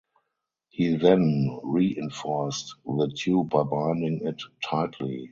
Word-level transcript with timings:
He 0.69 0.95
then 0.95 1.59
reinforced 1.61 2.73
the 2.87 3.13
tube 3.15 3.51
by 3.51 3.61
binding 3.61 4.25
it 4.25 4.41
tightly. 4.67 5.29